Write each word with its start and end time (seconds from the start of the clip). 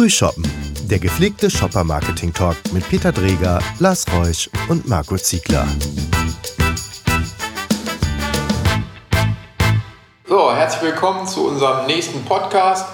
Frühshoppen, 0.00 0.50
der 0.84 0.98
gepflegte 0.98 1.50
Shopper-Marketing-Talk 1.50 2.56
mit 2.72 2.88
Peter 2.88 3.12
Dreger, 3.12 3.58
Lars 3.80 4.06
Reusch 4.16 4.48
und 4.70 4.88
Marco 4.88 5.18
Ziegler. 5.18 5.66
So, 10.26 10.54
herzlich 10.54 10.84
willkommen 10.84 11.26
zu 11.26 11.48
unserem 11.48 11.86
nächsten 11.86 12.24
Podcast. 12.24 12.86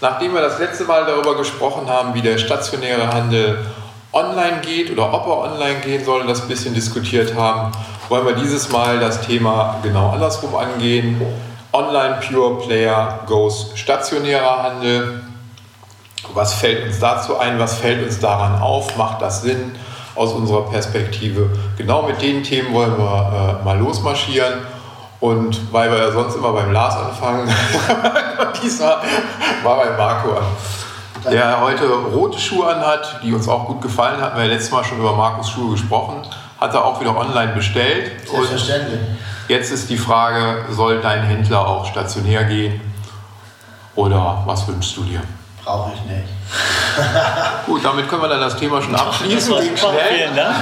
Nachdem 0.00 0.34
wir 0.34 0.40
das 0.40 0.60
letzte 0.60 0.84
Mal 0.84 1.04
darüber 1.04 1.36
gesprochen 1.36 1.88
haben, 1.88 2.14
wie 2.14 2.22
der 2.22 2.38
stationäre 2.38 3.12
Handel 3.12 3.66
online 4.12 4.60
geht 4.60 4.88
oder 4.92 5.12
ob 5.12 5.26
er 5.26 5.52
online 5.52 5.80
gehen 5.80 6.04
soll, 6.04 6.24
das 6.28 6.42
ein 6.42 6.48
bisschen 6.48 6.74
diskutiert 6.74 7.34
haben, 7.34 7.72
wollen 8.08 8.24
wir 8.24 8.36
dieses 8.36 8.70
Mal 8.70 9.00
das 9.00 9.20
Thema 9.20 9.80
genau 9.82 10.10
andersrum 10.10 10.54
angehen. 10.54 11.20
Online 11.72 12.20
Pure 12.20 12.60
Player 12.64 13.18
goes 13.26 13.72
stationärer 13.74 14.62
Handel. 14.62 15.22
Was 16.34 16.54
fällt 16.54 16.86
uns 16.86 16.98
dazu 16.98 17.38
ein? 17.38 17.58
Was 17.58 17.76
fällt 17.76 18.04
uns 18.04 18.18
daran 18.18 18.60
auf? 18.60 18.96
Macht 18.96 19.20
das 19.20 19.42
Sinn 19.42 19.72
aus 20.14 20.32
unserer 20.32 20.62
Perspektive? 20.70 21.50
Genau 21.76 22.02
mit 22.02 22.20
den 22.22 22.42
Themen 22.42 22.72
wollen 22.72 22.96
wir 22.96 23.58
äh, 23.60 23.64
mal 23.64 23.78
losmarschieren. 23.78 24.54
Und 25.20 25.72
weil 25.72 25.90
wir 25.90 25.98
ja 25.98 26.10
sonst 26.10 26.34
immer 26.34 26.52
beim 26.52 26.72
Lars 26.72 26.96
anfangen, 26.96 27.48
diesmal 28.62 28.96
war 29.62 29.76
bei 29.76 29.96
Marco 29.96 30.32
an. 30.32 30.44
Der 31.30 31.60
heute 31.60 31.86
rote 31.88 32.40
Schuhe 32.40 32.66
anhat, 32.66 33.20
die 33.22 33.32
uns 33.32 33.48
auch 33.48 33.66
gut 33.66 33.80
gefallen, 33.80 34.20
hatten 34.20 34.36
wir 34.36 34.46
letztes 34.46 34.72
Mal 34.72 34.82
schon 34.82 34.98
über 34.98 35.12
Markus 35.12 35.48
Schuhe 35.48 35.70
gesprochen, 35.70 36.22
hat 36.60 36.74
er 36.74 36.84
auch 36.84 37.00
wieder 37.00 37.16
online 37.16 37.52
bestellt. 37.52 38.28
Selbstverständlich. 38.28 38.98
Und 38.98 39.16
jetzt 39.46 39.70
ist 39.70 39.88
die 39.88 39.96
Frage, 39.96 40.64
soll 40.70 41.00
dein 41.00 41.22
Händler 41.22 41.68
auch 41.68 41.86
stationär 41.86 42.42
gehen 42.42 42.80
oder 43.94 44.42
was 44.44 44.66
wünschst 44.66 44.96
du 44.96 45.04
dir? 45.04 45.22
Brauche 45.64 45.92
ich 45.94 46.02
nicht. 46.10 46.28
Gut, 47.66 47.84
damit 47.84 48.08
können 48.08 48.22
wir 48.22 48.28
dann 48.28 48.40
das 48.40 48.56
Thema 48.56 48.82
schon 48.82 48.94
abschließen. 48.94 49.54
Das 49.54 49.64
Ging 49.64 49.76
schnell. 49.76 50.00
Vielen 50.12 50.36
Dank. 50.36 50.56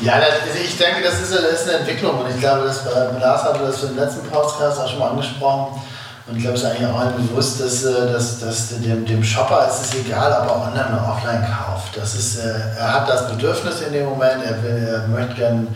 Ja, 0.00 0.18
das, 0.18 0.48
also 0.48 0.64
ich 0.64 0.76
denke, 0.78 1.02
das 1.02 1.20
ist, 1.20 1.34
das 1.34 1.62
ist 1.62 1.68
eine 1.68 1.78
Entwicklung 1.80 2.20
und 2.20 2.30
ich 2.30 2.38
glaube, 2.38 2.66
dass, 2.66 2.86
äh, 2.86 3.18
Lars 3.20 3.42
hatte 3.42 3.60
das 3.60 3.82
im 3.82 3.96
letzten 3.96 4.28
Podcast 4.28 4.80
auch 4.80 4.88
schon 4.88 5.00
mal 5.00 5.10
angesprochen 5.10 5.80
und 6.28 6.36
ich 6.36 6.42
glaube, 6.42 6.56
es 6.56 6.62
ist 6.62 6.70
eigentlich 6.70 6.88
auch 6.88 7.00
allen 7.00 7.16
bewusst, 7.16 7.60
dass, 7.60 7.84
äh, 7.84 8.12
dass, 8.12 8.38
dass 8.38 8.68
dem, 8.68 9.04
dem 9.04 9.24
Shopper 9.24 9.66
ist 9.66 9.80
es 9.80 9.94
egal, 10.00 10.30
ob 10.42 10.48
er 10.48 10.56
online 10.68 10.88
oder 10.92 11.16
offline 11.16 11.42
kauft. 11.42 11.96
Das 11.96 12.14
ist, 12.14 12.38
äh, 12.38 12.78
er 12.78 12.94
hat 12.94 13.08
das 13.08 13.28
Bedürfnis 13.28 13.80
in 13.80 13.92
dem 13.92 14.06
Moment, 14.06 14.44
er, 14.44 14.62
will, 14.62 14.88
er 14.88 15.08
möchte 15.08 15.34
gerne 15.34 15.66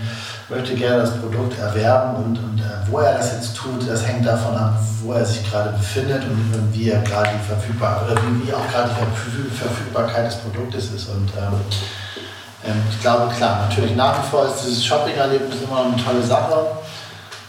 möchte 0.53 0.75
gerne 0.75 1.03
das 1.03 1.17
Produkt 1.19 1.59
erwerben 1.59 2.17
und, 2.17 2.39
und 2.39 2.61
äh, 2.61 2.91
wo 2.91 2.99
er 2.99 3.15
das 3.15 3.33
jetzt 3.33 3.57
tut, 3.57 3.89
das 3.89 4.07
hängt 4.07 4.27
davon 4.27 4.55
ab, 4.57 4.79
wo 5.03 5.13
er 5.13 5.25
sich 5.25 5.49
gerade 5.51 5.71
befindet 5.71 6.23
und, 6.25 6.69
wie 6.73 6.91
er 6.91 7.01
gerade 7.01 7.31
die 7.35 7.47
verfügbar 7.47 8.03
oder 8.05 8.21
wie, 8.23 8.53
auch 8.53 8.71
gerade 8.71 8.91
die 8.91 9.01
Verfüg- 9.01 9.53
Verfügbarkeit 9.53 10.27
des 10.27 10.37
Produktes 10.37 10.93
ist. 10.93 11.09
Und 11.09 11.31
ähm, 11.39 11.55
ähm, 12.65 12.83
ich 12.91 13.01
glaube, 13.01 13.33
klar, 13.35 13.67
natürlich 13.69 13.97
nach 13.97 14.19
wie 14.19 14.31
vor 14.31 14.47
ist 14.47 14.63
dieses 14.65 14.85
Shopping-Erlebnis 14.85 15.63
immer 15.65 15.85
noch 15.85 15.93
eine 15.93 16.05
tolle 16.05 16.23
Sache. 16.23 16.67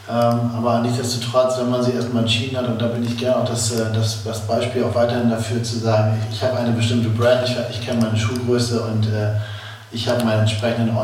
Ähm, 0.09 0.51
aber 0.57 0.79
nichtsdestotrotz, 0.79 1.57
wenn 1.59 1.69
man 1.69 1.81
sich 1.81 1.95
erstmal 1.95 2.23
entschieden 2.23 2.57
hat, 2.57 2.67
und 2.67 2.81
da 2.81 2.87
bin 2.87 3.03
ich 3.05 3.17
gerne 3.17 3.37
auch 3.37 3.45
das, 3.45 3.71
äh, 3.71 3.85
das, 3.93 4.23
das 4.23 4.41
Beispiel 4.41 4.83
auch 4.83 4.95
weiterhin 4.95 5.29
dafür 5.29 5.63
zu 5.63 5.79
sagen, 5.79 6.17
ich, 6.29 6.37
ich 6.37 6.43
habe 6.43 6.57
eine 6.57 6.71
bestimmte 6.71 7.09
Brand, 7.09 7.47
ich, 7.47 7.55
ich 7.69 7.85
kenne 7.85 8.01
meine 8.01 8.17
Schuhgröße 8.17 8.81
und 8.81 9.05
äh, 9.07 9.33
ich 9.91 10.09
habe 10.09 10.23
meinen 10.25 10.41
entsprechenden 10.41 10.95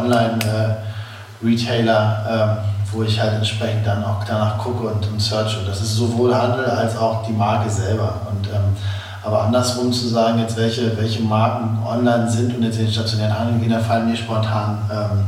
Online-Retailer, 1.41 2.25
ähm, 2.29 2.57
wo 2.91 3.03
ich 3.03 3.19
halt 3.19 3.33
entsprechend 3.33 3.85
dann 3.85 4.03
auch 4.03 4.23
danach 4.27 4.57
gucke 4.57 4.87
und, 4.87 5.07
und 5.07 5.21
search. 5.21 5.57
Und 5.57 5.67
das 5.67 5.81
ist 5.81 5.95
sowohl 5.95 6.35
Handel 6.35 6.65
als 6.65 6.97
auch 6.97 7.25
die 7.25 7.33
Marke 7.33 7.69
selber. 7.69 8.21
Und, 8.31 8.47
ähm, 8.47 8.75
aber 9.23 9.43
andersrum 9.43 9.91
zu 9.91 10.07
sagen, 10.07 10.39
jetzt 10.39 10.57
welche, 10.57 10.97
welche 10.97 11.21
Marken 11.21 11.79
online 11.85 12.29
sind 12.29 12.55
und 12.55 12.63
jetzt 12.63 12.77
in 12.77 12.85
den 12.85 12.93
stationären 12.93 13.37
Handel 13.37 13.59
gehen, 13.59 13.71
da 13.71 13.79
fallen 13.79 14.09
mir 14.09 14.15
spontan 14.15 14.77
ähm, 14.91 15.25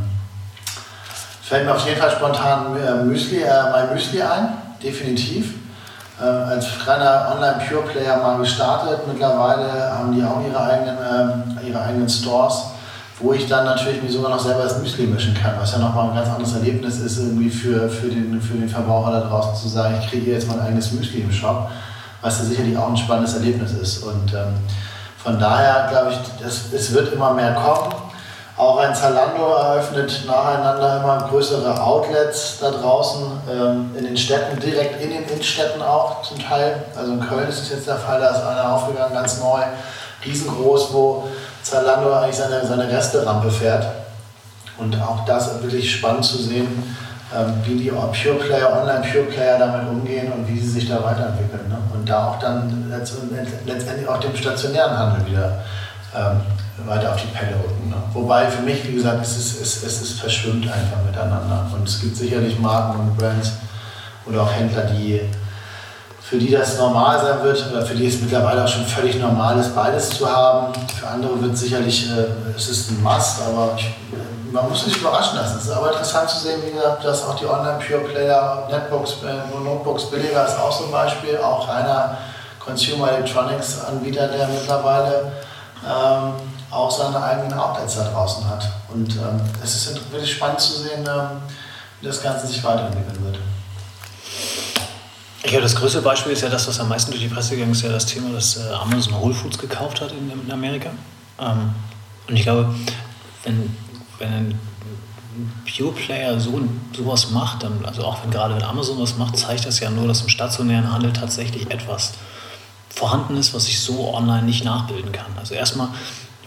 Fällt 1.43 1.65
mir 1.65 1.73
auf 1.73 1.85
jeden 1.85 1.99
Fall 1.99 2.11
spontan 2.11 2.77
äh, 2.77 3.03
Müsli, 3.03 3.41
äh, 3.41 3.49
mein 3.73 3.93
Müsli 3.93 4.21
ein, 4.21 4.53
definitiv. 4.81 5.55
Ähm, 6.23 6.43
als 6.47 6.79
kleiner 6.79 7.33
Online-Pure-Player 7.35 8.17
mal 8.21 8.37
gestartet. 8.37 9.01
Mittlerweile 9.05 9.91
haben 9.91 10.13
die 10.13 10.23
auch 10.23 10.41
ihre 10.47 10.63
eigenen, 10.63 10.97
ähm, 10.97 11.67
ihre 11.67 11.81
eigenen 11.81 12.07
Stores, 12.07 12.70
wo 13.21 13.33
ich 13.33 13.47
dann 13.47 13.65
natürlich 13.65 14.01
mir 14.01 14.11
sogar 14.11 14.31
noch 14.31 14.39
selber 14.39 14.63
das 14.63 14.79
Müsli 14.79 15.05
mischen 15.05 15.33
kann, 15.33 15.53
was 15.59 15.73
ja 15.73 15.79
nochmal 15.79 16.09
ein 16.09 16.15
ganz 16.15 16.29
anderes 16.29 16.53
Erlebnis 16.55 16.99
ist, 16.99 17.17
irgendwie 17.19 17.49
für, 17.49 17.89
für, 17.89 18.07
den, 18.07 18.41
für 18.41 18.55
den 18.55 18.69
Verbraucher 18.69 19.11
da 19.11 19.21
draußen 19.21 19.55
zu 19.55 19.67
sagen, 19.67 19.97
ich 20.01 20.09
kriege 20.09 20.31
jetzt 20.31 20.47
mein 20.47 20.59
eigenes 20.59 20.91
Müsli 20.91 21.21
im 21.21 21.31
Shop, 21.31 21.69
was 22.21 22.39
ja 22.39 22.45
sicherlich 22.45 22.77
auch 22.77 22.89
ein 22.89 22.97
spannendes 22.97 23.35
Erlebnis 23.35 23.73
ist. 23.73 24.03
Und 24.03 24.33
ähm, 24.33 24.53
von 25.17 25.39
daher 25.39 25.87
glaube 25.89 26.11
ich, 26.11 26.17
das, 26.43 26.73
es 26.73 26.93
wird 26.93 27.13
immer 27.13 27.33
mehr 27.33 27.53
kommen. 27.53 27.93
Auch 28.57 28.77
ein 28.77 28.93
Zalando 28.93 29.53
eröffnet 29.53 30.23
nacheinander 30.27 30.97
immer 30.97 31.27
größere 31.29 31.81
Outlets 31.81 32.59
da 32.59 32.69
draußen, 32.69 33.23
ähm, 33.51 33.91
in 33.97 34.03
den 34.03 34.17
Städten, 34.17 34.59
direkt 34.59 35.01
in 35.01 35.09
den 35.09 35.23
Innenstädten 35.23 35.81
auch 35.81 36.21
zum 36.21 36.37
Teil. 36.39 36.83
Also 36.95 37.13
in 37.13 37.19
Köln 37.27 37.47
ist 37.47 37.61
es 37.61 37.69
jetzt 37.69 37.87
der 37.87 37.95
Fall, 37.97 38.19
da 38.19 38.29
ist 38.29 38.43
einer 38.43 38.73
aufgegangen, 38.73 39.13
ganz 39.13 39.39
neu, 39.39 39.61
riesengroß, 40.23 40.93
wo 40.93 41.27
Zalando 41.63 42.13
eigentlich 42.13 42.35
seine, 42.35 42.65
seine 42.65 42.89
Resterampe 42.89 43.51
fährt. 43.51 43.85
Und 44.77 44.99
auch 45.01 45.25
das 45.25 45.47
ist 45.47 45.63
wirklich 45.63 45.91
spannend 45.91 46.25
zu 46.25 46.37
sehen, 46.37 46.67
ähm, 47.35 47.53
wie 47.65 47.75
die 47.75 47.89
Pure 47.89 48.35
Player, 48.39 48.81
Online 48.81 49.01
Pure 49.09 49.25
Player 49.25 49.57
damit 49.57 49.87
umgehen 49.87 50.31
und 50.31 50.47
wie 50.47 50.59
sie 50.59 50.69
sich 50.69 50.89
da 50.89 51.03
weiterentwickeln. 51.03 51.69
Ne? 51.69 51.77
Und 51.93 52.09
da 52.09 52.27
auch 52.27 52.39
dann 52.39 52.91
letztendlich 53.65 54.07
auch 54.07 54.19
dem 54.19 54.35
stationären 54.35 54.97
Handel 54.97 55.25
wieder 55.27 55.63
ähm, 56.15 56.41
weiter 56.85 57.11
auf 57.13 57.21
die 57.21 57.27
Pelle 57.27 57.55
rücken. 57.55 57.89
Ne? 57.89 57.95
Wobei 58.13 58.47
für 58.47 58.63
mich, 58.63 58.85
wie 58.87 58.95
gesagt, 58.95 59.23
es, 59.23 59.37
ist, 59.37 59.61
es, 59.61 59.83
es 59.83 60.01
ist 60.01 60.19
verschwimmt 60.19 60.65
einfach 60.65 61.03
miteinander. 61.05 61.67
Und 61.73 61.87
es 61.87 62.01
gibt 62.01 62.17
sicherlich 62.17 62.59
Marken 62.59 62.99
und 62.99 63.17
Brands 63.17 63.53
oder 64.25 64.41
auch 64.41 64.51
Händler, 64.51 64.83
die 64.83 65.21
für 66.31 66.37
die 66.37 66.49
das 66.49 66.77
normal 66.77 67.19
sein 67.19 67.43
wird, 67.43 67.69
oder 67.69 67.85
für 67.85 67.93
die 67.93 68.07
es 68.07 68.21
mittlerweile 68.21 68.63
auch 68.63 68.67
schon 68.67 68.85
völlig 68.85 69.19
normal 69.19 69.59
ist, 69.59 69.75
beides 69.75 70.11
zu 70.11 70.25
haben. 70.25 70.71
Für 70.97 71.09
andere 71.09 71.41
wird 71.41 71.57
sicherlich, 71.57 72.09
äh, 72.09 72.55
es 72.55 72.69
ist 72.69 72.89
ein 72.89 73.03
Must, 73.03 73.41
aber 73.45 73.73
ich, 73.75 73.93
man 74.49 74.69
muss 74.69 74.85
sich 74.85 74.95
überraschen 74.95 75.37
lassen. 75.37 75.57
Es 75.57 75.65
ist 75.65 75.71
aber 75.71 75.91
interessant 75.91 76.29
zu 76.29 76.39
sehen, 76.39 76.61
wie 76.65 76.71
gesagt, 76.71 77.03
dass 77.03 77.27
auch 77.27 77.35
die 77.35 77.45
Online-Pure-Player, 77.45 78.65
Netbooks, 78.71 79.15
äh, 79.25 79.61
Notebooks 79.61 80.05
billiger 80.05 80.47
ist 80.47 80.57
auch 80.57 80.71
zum 80.79 80.89
Beispiel, 80.89 81.37
auch 81.37 81.67
reiner 81.67 82.17
Consumer 82.63 83.11
Electronics-Anbieter, 83.11 84.29
der 84.29 84.47
mittlerweile 84.47 85.33
ähm, 85.85 86.31
auch 86.69 86.91
seine 86.91 87.21
eigenen 87.21 87.59
Outlets 87.59 87.97
da 87.97 88.05
draußen 88.05 88.49
hat. 88.49 88.69
Und 88.87 89.17
ähm, 89.17 89.41
es 89.61 89.75
ist 89.75 90.09
wirklich 90.09 90.31
spannend 90.31 90.61
zu 90.61 90.79
sehen, 90.79 91.05
ähm, 91.05 91.41
wie 91.99 92.07
das 92.07 92.23
Ganze 92.23 92.47
sich 92.47 92.63
weiterentwickeln 92.63 93.21
wird. 93.21 93.37
Glaube, 95.43 95.63
das 95.63 95.75
größte 95.75 96.01
Beispiel 96.01 96.33
ist 96.33 96.41
ja 96.41 96.49
das, 96.49 96.67
was 96.67 96.79
am 96.79 96.89
meisten 96.89 97.11
durch 97.11 97.23
die 97.23 97.29
Presse 97.29 97.55
gegangen 97.55 97.71
ist, 97.71 97.81
ja 97.81 97.89
das 97.89 98.05
Thema, 98.05 98.29
dass 98.29 98.57
äh, 98.57 98.73
Amazon 98.73 99.19
Whole 99.19 99.33
Foods 99.33 99.57
gekauft 99.57 99.99
hat 100.01 100.11
in, 100.11 100.31
in 100.31 100.51
Amerika. 100.51 100.91
Ähm, 101.39 101.73
und 102.27 102.35
ich 102.35 102.43
glaube, 102.43 102.73
wenn, 103.43 103.75
wenn 104.19 104.29
ein 104.29 104.59
Pure 105.65 105.93
Player 105.93 106.39
so 106.39 106.61
sowas 106.95 107.31
macht, 107.31 107.63
dann, 107.63 107.83
also 107.85 108.03
auch 108.03 108.23
wenn 108.23 108.31
gerade 108.31 108.55
wenn 108.55 108.63
Amazon 108.63 108.99
was 108.99 109.17
macht, 109.17 109.37
zeigt 109.37 109.65
das 109.65 109.79
ja 109.79 109.89
nur, 109.89 110.07
dass 110.07 110.21
im 110.21 110.29
stationären 110.29 110.91
Handel 110.91 111.11
tatsächlich 111.11 111.71
etwas 111.71 112.13
vorhanden 112.89 113.37
ist, 113.37 113.53
was 113.53 113.67
ich 113.67 113.79
so 113.79 114.13
online 114.13 114.43
nicht 114.43 114.63
nachbilden 114.63 115.11
kann. 115.11 115.31
Also 115.37 115.55
erstmal 115.55 115.87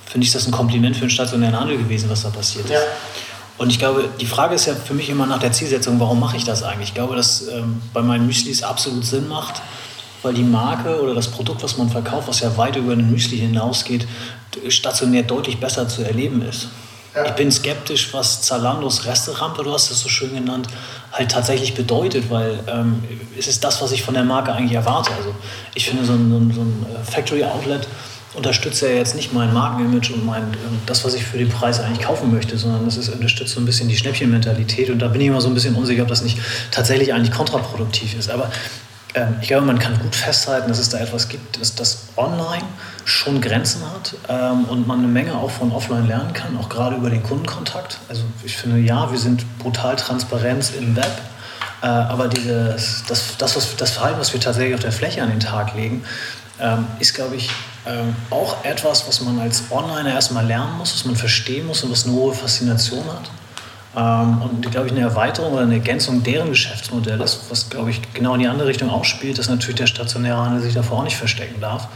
finde 0.06 0.26
ich 0.26 0.32
das 0.32 0.46
ein 0.46 0.52
Kompliment 0.52 0.96
für 0.96 1.06
den 1.06 1.10
stationären 1.10 1.58
Handel 1.58 1.78
gewesen, 1.78 2.08
was 2.10 2.22
da 2.22 2.30
passiert 2.30 2.66
ist. 2.66 2.72
Ja. 2.72 2.78
Und 3.56 3.70
ich 3.70 3.78
glaube, 3.78 4.08
die 4.20 4.26
Frage 4.26 4.54
ist 4.54 4.66
ja 4.66 4.74
für 4.74 4.94
mich 4.94 5.08
immer 5.08 5.26
nach 5.26 5.38
der 5.38 5.52
Zielsetzung, 5.52 6.00
warum 6.00 6.18
mache 6.18 6.36
ich 6.36 6.44
das 6.44 6.62
eigentlich? 6.62 6.88
Ich 6.88 6.94
glaube, 6.94 7.14
dass 7.14 7.46
ähm, 7.48 7.80
bei 7.92 8.02
meinen 8.02 8.26
Müslis 8.26 8.62
absolut 8.62 9.04
Sinn 9.04 9.28
macht, 9.28 9.62
weil 10.22 10.34
die 10.34 10.42
Marke 10.42 11.00
oder 11.00 11.14
das 11.14 11.28
Produkt, 11.28 11.62
was 11.62 11.76
man 11.76 11.88
verkauft, 11.88 12.26
was 12.26 12.40
ja 12.40 12.56
weit 12.56 12.76
über 12.76 12.96
den 12.96 13.10
Müsli 13.10 13.38
hinausgeht, 13.38 14.06
stationär 14.68 15.22
deutlich 15.22 15.60
besser 15.60 15.88
zu 15.88 16.02
erleben 16.02 16.42
ist. 16.42 16.68
Ja. 17.14 17.26
Ich 17.26 17.32
bin 17.32 17.52
skeptisch, 17.52 18.12
was 18.12 18.42
Zalandos 18.42 19.04
Resterampe, 19.04 19.62
du 19.62 19.72
hast 19.72 19.90
es 19.90 20.00
so 20.00 20.08
schön 20.08 20.34
genannt, 20.34 20.66
halt 21.12 21.30
tatsächlich 21.30 21.74
bedeutet, 21.74 22.28
weil 22.28 22.58
ähm, 22.66 23.04
es 23.38 23.46
ist 23.46 23.62
das, 23.62 23.80
was 23.80 23.92
ich 23.92 24.02
von 24.02 24.14
der 24.14 24.24
Marke 24.24 24.52
eigentlich 24.52 24.72
erwarte. 24.72 25.12
Also 25.16 25.32
ich 25.74 25.88
finde, 25.88 26.04
so 26.04 26.14
ein, 26.14 26.30
so 26.30 26.36
ein, 26.38 26.52
so 26.52 26.60
ein 26.62 26.86
Factory 27.04 27.44
Outlet 27.44 27.86
unterstützt 28.34 28.82
ja 28.82 28.88
jetzt 28.88 29.14
nicht 29.14 29.32
mein 29.32 29.52
Markenimage 29.52 30.12
und 30.12 30.24
mein, 30.26 30.56
das, 30.86 31.04
was 31.04 31.14
ich 31.14 31.24
für 31.24 31.38
den 31.38 31.48
Preis 31.48 31.80
eigentlich 31.80 32.06
kaufen 32.06 32.32
möchte, 32.32 32.58
sondern 32.58 32.84
das 32.84 32.96
ist, 32.96 33.08
unterstützt 33.08 33.54
so 33.54 33.60
ein 33.60 33.66
bisschen 33.66 33.88
die 33.88 33.96
Schnäppchenmentalität. 33.96 34.90
Und 34.90 34.98
da 34.98 35.08
bin 35.08 35.20
ich 35.20 35.28
immer 35.28 35.40
so 35.40 35.48
ein 35.48 35.54
bisschen 35.54 35.74
unsicher, 35.74 36.02
ob 36.02 36.08
das 36.08 36.22
nicht 36.22 36.38
tatsächlich 36.70 37.12
eigentlich 37.12 37.32
kontraproduktiv 37.32 38.18
ist. 38.18 38.30
Aber 38.30 38.50
ähm, 39.14 39.36
ich 39.40 39.48
glaube, 39.48 39.66
man 39.66 39.78
kann 39.78 39.98
gut 39.98 40.16
festhalten, 40.16 40.68
dass 40.68 40.78
es 40.78 40.88
da 40.88 40.98
etwas 40.98 41.28
gibt, 41.28 41.60
dass 41.60 41.74
das 41.74 42.08
online 42.16 42.64
schon 43.04 43.40
Grenzen 43.40 43.82
hat 43.94 44.14
ähm, 44.28 44.64
und 44.64 44.86
man 44.86 44.98
eine 44.98 45.08
Menge 45.08 45.34
auch 45.34 45.50
von 45.50 45.72
offline 45.72 46.08
lernen 46.08 46.32
kann, 46.32 46.56
auch 46.58 46.68
gerade 46.68 46.96
über 46.96 47.10
den 47.10 47.22
Kundenkontakt. 47.22 47.98
Also 48.08 48.22
ich 48.42 48.56
finde, 48.56 48.78
ja, 48.78 49.10
wir 49.10 49.18
sind 49.18 49.44
brutal 49.58 49.96
Transparenz 49.96 50.72
im 50.78 50.96
Web. 50.96 51.20
Äh, 51.82 51.86
aber 51.86 52.28
dieses, 52.28 53.04
das, 53.06 53.36
das, 53.36 53.56
was, 53.56 53.76
das 53.76 53.90
Verhalten, 53.90 54.18
was 54.18 54.32
wir 54.32 54.40
tatsächlich 54.40 54.74
auf 54.74 54.80
der 54.80 54.92
Fläche 54.92 55.22
an 55.22 55.28
den 55.28 55.40
Tag 55.40 55.74
legen, 55.74 56.02
ähm, 56.60 56.86
ist, 57.00 57.14
glaube 57.14 57.36
ich, 57.36 57.50
ähm, 57.86 58.14
auch 58.30 58.64
etwas, 58.64 59.06
was 59.08 59.20
man 59.20 59.38
als 59.40 59.64
Onliner 59.70 60.14
erstmal 60.14 60.46
lernen 60.46 60.78
muss, 60.78 60.94
was 60.94 61.04
man 61.04 61.16
verstehen 61.16 61.66
muss 61.66 61.82
und 61.82 61.90
was 61.90 62.06
eine 62.06 62.14
hohe 62.14 62.32
Faszination 62.32 63.04
hat. 63.06 63.30
Ähm, 63.96 64.42
und, 64.42 64.70
glaube 64.70 64.86
ich, 64.86 64.92
eine 64.92 65.02
Erweiterung 65.02 65.52
oder 65.52 65.62
eine 65.62 65.74
Ergänzung 65.74 66.22
deren 66.22 66.48
Geschäftsmodell 66.48 67.20
ist, 67.20 67.40
was, 67.50 67.70
glaube 67.70 67.90
ich, 67.90 68.00
genau 68.12 68.34
in 68.34 68.40
die 68.40 68.48
andere 68.48 68.68
Richtung 68.68 68.90
auch 68.90 69.04
spielt, 69.04 69.38
dass 69.38 69.48
natürlich 69.48 69.76
der 69.76 69.86
stationäre 69.86 70.38
Handel 70.38 70.62
sich 70.62 70.74
davor 70.74 71.00
auch 71.00 71.04
nicht 71.04 71.16
verstecken 71.16 71.60
darf. 71.60 71.88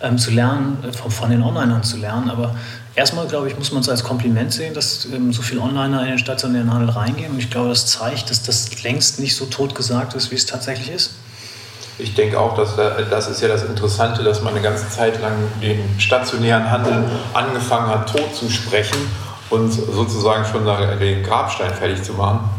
Ähm, 0.00 0.18
zu 0.18 0.30
lernen, 0.30 0.84
äh, 0.84 0.92
von, 0.92 1.10
von 1.10 1.30
den 1.30 1.42
Onlinern 1.42 1.82
zu 1.82 1.96
lernen. 1.96 2.30
Aber 2.30 2.54
erstmal, 2.94 3.26
glaube 3.26 3.48
ich, 3.48 3.56
muss 3.56 3.72
man 3.72 3.80
es 3.80 3.88
als 3.88 4.04
Kompliment 4.04 4.52
sehen, 4.52 4.74
dass 4.74 5.06
ähm, 5.06 5.32
so 5.32 5.42
viele 5.42 5.60
Onliner 5.60 6.02
in 6.02 6.08
den 6.08 6.18
stationären 6.18 6.72
Handel 6.72 6.90
reingehen. 6.90 7.32
Und 7.32 7.38
ich 7.38 7.50
glaube, 7.50 7.70
das 7.70 7.86
zeigt, 7.86 8.30
dass 8.30 8.42
das 8.42 8.82
längst 8.82 9.18
nicht 9.18 9.34
so 9.34 9.46
tot 9.46 9.74
gesagt 9.74 10.14
ist, 10.14 10.30
wie 10.30 10.34
es 10.34 10.46
tatsächlich 10.46 10.90
ist. 10.90 11.12
Ich 11.98 12.14
denke 12.14 12.40
auch, 12.40 12.56
dass 12.56 12.74
das 12.76 13.28
ist 13.28 13.40
ja 13.40 13.48
das 13.48 13.62
Interessante, 13.62 14.24
dass 14.24 14.42
man 14.42 14.54
eine 14.54 14.62
ganze 14.62 14.88
Zeit 14.88 15.20
lang 15.20 15.34
den 15.62 15.98
stationären 15.98 16.70
Handel 16.70 17.04
angefangen 17.32 17.86
hat, 17.88 18.10
tot 18.10 18.34
zu 18.34 18.50
sprechen 18.50 18.98
und 19.50 19.70
sozusagen 19.70 20.44
schon 20.44 20.64
den 20.98 21.22
Grabstein 21.22 21.72
fertig 21.72 22.02
zu 22.02 22.14
machen. 22.14 22.50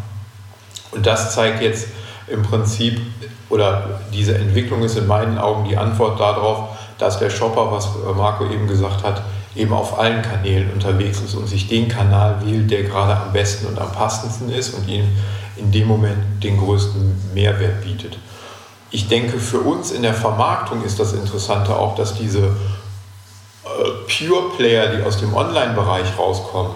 Und 0.91 1.05
das 1.05 1.35
zeigt 1.35 1.61
jetzt 1.61 1.87
im 2.27 2.43
Prinzip, 2.43 3.01
oder 3.49 3.99
diese 4.13 4.35
Entwicklung 4.35 4.81
ist 4.83 4.97
in 4.97 5.05
meinen 5.05 5.37
Augen 5.37 5.67
die 5.67 5.77
Antwort 5.77 6.19
darauf, 6.19 6.69
dass 6.97 7.19
der 7.19 7.29
Shopper, 7.29 7.71
was 7.71 7.89
Marco 8.15 8.45
eben 8.45 8.67
gesagt 8.67 9.03
hat, 9.03 9.21
eben 9.55 9.73
auf 9.73 9.99
allen 9.99 10.21
Kanälen 10.21 10.71
unterwegs 10.71 11.19
ist 11.19 11.35
und 11.35 11.47
sich 11.47 11.67
den 11.67 11.89
Kanal 11.89 12.37
wählt, 12.45 12.71
der 12.71 12.83
gerade 12.83 13.17
am 13.17 13.33
besten 13.33 13.67
und 13.67 13.79
am 13.79 13.91
passendsten 13.91 14.49
ist 14.49 14.73
und 14.73 14.87
ihm 14.87 15.05
in 15.57 15.71
dem 15.71 15.87
Moment 15.87 16.17
den 16.41 16.57
größten 16.57 17.33
Mehrwert 17.33 17.81
bietet. 17.81 18.17
Ich 18.91 19.07
denke, 19.07 19.39
für 19.39 19.59
uns 19.59 19.91
in 19.91 20.03
der 20.03 20.13
Vermarktung 20.13 20.83
ist 20.83 20.99
das 20.99 21.13
Interessante 21.13 21.75
auch, 21.75 21.95
dass 21.95 22.17
diese 22.17 22.39
äh, 22.39 22.49
Pure 24.07 24.51
Player, 24.55 24.95
die 24.95 25.03
aus 25.03 25.17
dem 25.17 25.33
Online-Bereich 25.33 26.17
rauskommen, 26.17 26.71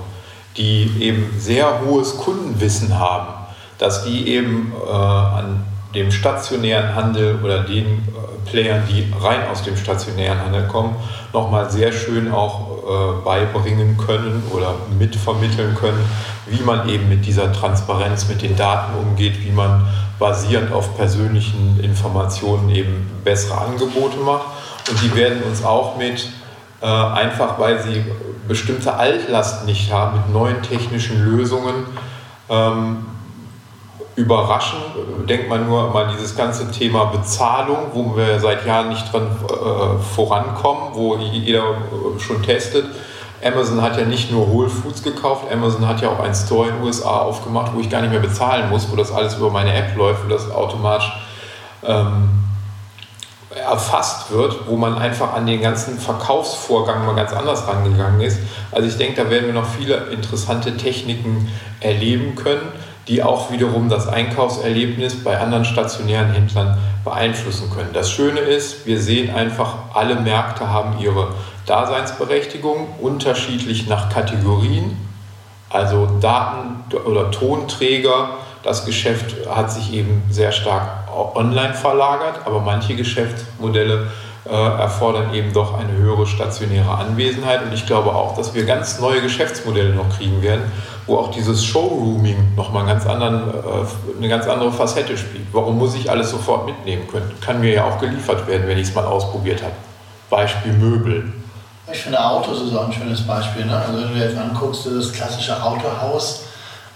die 0.57 0.91
eben 0.99 1.33
sehr 1.39 1.81
hohes 1.85 2.17
Kundenwissen 2.17 2.97
haben, 2.97 3.27
dass 3.77 4.03
die 4.03 4.27
eben 4.27 4.73
äh, 4.85 4.91
an 4.91 5.65
dem 5.93 6.11
stationären 6.11 6.95
Handel 6.95 7.39
oder 7.43 7.63
den 7.63 7.85
äh, 7.85 8.49
Playern, 8.49 8.83
die 8.89 9.11
rein 9.21 9.47
aus 9.51 9.63
dem 9.63 9.75
stationären 9.75 10.39
Handel 10.39 10.67
kommen, 10.67 10.95
nochmal 11.33 11.69
sehr 11.69 11.91
schön 11.91 12.31
auch 12.31 12.69
äh, 12.83 13.23
beibringen 13.23 13.97
können 13.97 14.43
oder 14.51 14.75
mitvermitteln 14.97 15.75
können, 15.75 16.03
wie 16.47 16.61
man 16.61 16.87
eben 16.89 17.09
mit 17.09 17.25
dieser 17.25 17.51
Transparenz, 17.51 18.27
mit 18.27 18.41
den 18.41 18.55
Daten 18.55 18.93
umgeht, 18.97 19.43
wie 19.43 19.51
man 19.51 19.87
basierend 20.19 20.71
auf 20.71 20.95
persönlichen 20.97 21.79
Informationen 21.81 22.69
eben 22.69 23.09
bessere 23.23 23.59
Angebote 23.59 24.17
macht. 24.17 24.45
Und 24.89 25.01
die 25.01 25.15
werden 25.15 25.41
uns 25.43 25.63
auch 25.63 25.97
mit, 25.97 26.29
äh, 26.81 26.85
einfach 26.85 27.57
weil 27.59 27.81
sie 27.81 28.03
bestimmte 28.47 28.93
Altlast 28.93 29.65
nicht 29.65 29.91
haben, 29.91 30.17
mit 30.17 30.33
neuen 30.33 30.61
technischen 30.61 31.23
Lösungen 31.23 31.85
ähm, 32.49 33.05
überraschen. 34.19 34.79
Denkt 35.29 35.49
man 35.49 35.65
nur 35.65 35.91
mal 35.91 36.09
dieses 36.11 36.35
ganze 36.35 36.69
Thema 36.71 37.05
Bezahlung, 37.05 37.77
wo 37.93 38.17
wir 38.17 38.39
seit 38.39 38.65
Jahren 38.65 38.89
nicht 38.89 39.11
dran 39.11 39.27
äh, 39.47 40.03
vorankommen, 40.13 40.93
wo 40.93 41.15
jeder 41.15 41.63
schon 42.19 42.43
testet. 42.43 42.85
Amazon 43.41 43.81
hat 43.81 43.97
ja 43.97 44.03
nicht 44.03 44.29
nur 44.31 44.51
Whole 44.51 44.69
Foods 44.69 45.01
gekauft, 45.01 45.45
Amazon 45.49 45.87
hat 45.87 46.01
ja 46.01 46.09
auch 46.09 46.19
einen 46.19 46.35
Store 46.35 46.67
in 46.67 46.75
den 46.75 46.83
USA 46.83 47.19
aufgemacht, 47.19 47.71
wo 47.73 47.79
ich 47.79 47.89
gar 47.89 48.01
nicht 48.01 48.11
mehr 48.11 48.19
bezahlen 48.19 48.69
muss, 48.69 48.91
wo 48.91 48.97
das 48.97 49.13
alles 49.13 49.35
über 49.35 49.49
meine 49.49 49.73
App 49.73 49.95
läuft, 49.95 50.25
wo 50.25 50.29
das 50.29 50.51
automatisch 50.51 51.09
ähm, 51.85 52.29
erfasst 53.55 54.29
wird, 54.31 54.67
wo 54.67 54.75
man 54.75 54.97
einfach 54.97 55.33
an 55.33 55.45
den 55.45 55.61
ganzen 55.61 55.97
Verkaufsvorgang 55.97 57.05
mal 57.05 57.15
ganz 57.15 57.31
anders 57.31 57.65
rangegangen 57.65 58.19
ist. 58.19 58.39
Also 58.71 58.89
ich 58.89 58.97
denke, 58.97 59.23
da 59.23 59.29
werden 59.29 59.45
wir 59.45 59.53
noch 59.53 59.65
viele 59.65 59.95
interessante 60.11 60.75
Techniken 60.75 61.49
erleben 61.79 62.35
können 62.35 62.73
die 63.09 63.23
auch 63.23 63.51
wiederum 63.51 63.89
das 63.89 64.07
Einkaufserlebnis 64.07 65.23
bei 65.23 65.39
anderen 65.39 65.65
stationären 65.65 66.31
Händlern 66.31 66.77
beeinflussen 67.03 67.71
können. 67.75 67.89
Das 67.91 68.11
Schöne 68.11 68.39
ist, 68.39 68.85
wir 68.85 68.99
sehen 68.99 69.33
einfach, 69.33 69.73
alle 69.93 70.15
Märkte 70.15 70.69
haben 70.69 70.99
ihre 70.99 71.29
Daseinsberechtigung, 71.65 72.87
unterschiedlich 73.01 73.87
nach 73.87 74.09
Kategorien, 74.09 74.95
also 75.69 76.07
Daten- 76.21 76.83
oder 77.05 77.31
Tonträger. 77.31 78.29
Das 78.61 78.85
Geschäft 78.85 79.47
hat 79.49 79.71
sich 79.71 79.91
eben 79.93 80.21
sehr 80.29 80.51
stark 80.51 81.07
online 81.33 81.73
verlagert, 81.73 82.41
aber 82.45 82.59
manche 82.59 82.95
Geschäftsmodelle 82.95 84.07
äh, 84.49 84.81
erfordern 84.81 85.33
eben 85.33 85.53
doch 85.53 85.77
eine 85.77 85.93
höhere 85.93 86.25
stationäre 86.25 86.89
Anwesenheit. 86.89 87.63
Und 87.63 87.73
ich 87.73 87.85
glaube 87.85 88.13
auch, 88.13 88.35
dass 88.35 88.53
wir 88.53 88.65
ganz 88.65 88.99
neue 88.99 89.21
Geschäftsmodelle 89.21 89.93
noch 89.93 90.09
kriegen 90.17 90.41
werden, 90.41 90.63
wo 91.05 91.17
auch 91.17 91.31
dieses 91.31 91.63
Showrooming 91.63 92.55
nochmal 92.55 92.85
ganz 92.85 93.05
anderen, 93.05 93.49
äh, 93.49 94.17
eine 94.17 94.27
ganz 94.27 94.47
andere 94.47 94.71
Facette 94.71 95.17
spielt. 95.17 95.47
Warum 95.51 95.77
muss 95.77 95.95
ich 95.95 96.09
alles 96.09 96.31
sofort 96.31 96.65
mitnehmen 96.65 97.07
können? 97.07 97.31
Kann 97.41 97.61
mir 97.61 97.73
ja 97.73 97.85
auch 97.85 97.99
geliefert 97.99 98.47
werden, 98.47 98.67
wenn 98.67 98.77
ich 98.77 98.89
es 98.89 98.95
mal 98.95 99.05
ausprobiert 99.05 99.61
habe. 99.61 99.73
Beispiel 100.29 100.73
Möbel. 100.73 101.31
Ich 101.91 101.99
finde 101.99 102.23
Autos 102.23 102.61
ist 102.61 102.75
auch 102.75 102.85
ein 102.85 102.93
schönes 102.93 103.25
Beispiel. 103.25 103.65
Ne? 103.65 103.75
Also 103.75 103.99
wenn 103.99 104.13
du 104.13 104.19
jetzt 104.19 104.37
anguckst, 104.37 104.85
das 104.85 105.11
klassische 105.11 105.61
Autohaus 105.61 106.43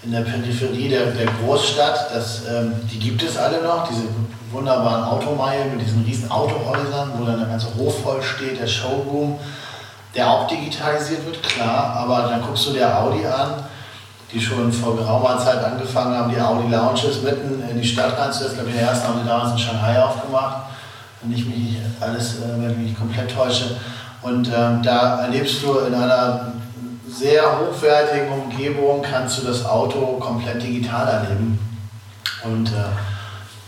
in 0.05 0.11
der 0.11 0.21
Peripherie 0.21 0.89
der, 0.89 1.11
der 1.11 1.27
Großstadt, 1.27 2.13
das, 2.13 2.41
ähm, 2.49 2.73
die 2.91 2.99
gibt 2.99 3.23
es 3.23 3.37
alle 3.37 3.61
noch, 3.61 3.87
diese 3.87 4.03
wunderbaren 4.51 5.05
Automeilen 5.05 5.75
mit 5.75 5.85
diesen 5.85 6.03
riesen 6.03 6.29
Autohäusern, 6.29 7.11
wo 7.17 7.25
dann 7.25 7.39
der 7.39 7.47
ganze 7.47 7.67
Hof 7.77 8.03
voll 8.03 8.21
steht, 8.21 8.59
der 8.59 8.67
Showroom, 8.67 9.39
der 10.15 10.29
auch 10.29 10.47
digitalisiert 10.47 11.25
wird, 11.25 11.41
klar, 11.41 11.95
aber 11.97 12.29
dann 12.29 12.41
guckst 12.41 12.67
du 12.67 12.71
dir 12.73 12.97
Audi 12.97 13.25
an, 13.25 13.63
die 14.31 14.41
schon 14.41 14.71
vor 14.71 14.95
geraumer 14.95 15.37
Zeit 15.37 15.63
angefangen 15.63 16.15
haben, 16.15 16.31
die 16.31 16.39
Audi 16.39 16.69
Lounges 16.69 17.21
mitten 17.23 17.63
in 17.69 17.81
die 17.81 17.87
Stadt 17.87 18.17
reinzusetzen. 18.17 18.57
Ich 18.57 18.63
glaube, 18.63 18.71
die 18.71 18.83
ersten 18.83 19.07
haben 19.07 19.19
die 19.21 19.27
damals 19.27 19.51
in 19.51 19.59
Shanghai 19.59 20.01
aufgemacht, 20.01 20.57
wenn 21.21 21.31
ich 21.31 21.45
mich 21.45 21.57
nicht 21.57 21.77
alles, 21.99 22.39
äh, 22.39 22.41
wenn 22.57 22.71
ich 22.71 22.77
mich 22.77 22.87
nicht 22.87 22.99
komplett 22.99 23.31
täusche. 23.31 23.77
Und 24.21 24.47
ähm, 24.47 24.81
da 24.83 25.21
erlebst 25.21 25.61
du 25.63 25.79
in 25.79 25.93
einer 25.93 26.53
sehr 27.13 27.43
hochwertigen 27.59 28.31
Umgebung, 28.31 29.01
kannst 29.01 29.39
du 29.39 29.47
das 29.47 29.65
Auto 29.65 30.17
komplett 30.19 30.61
digital 30.63 31.07
erleben. 31.07 31.59
Und 32.43 32.67
äh, 32.69 32.91